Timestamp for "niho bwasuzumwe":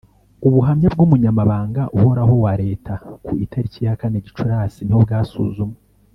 4.83-5.77